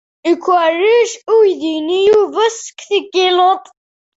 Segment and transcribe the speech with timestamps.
[0.31, 3.65] Ikerrec uydi-nni Yuba seg teglult.